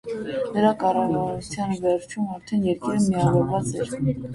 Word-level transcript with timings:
Նրա 0.53 0.71
կառավարման 0.83 1.77
վերջում 1.85 2.35
արդեն 2.39 2.69
երկիրը 2.73 3.09
միավորված 3.09 3.75
էր։ 3.81 3.99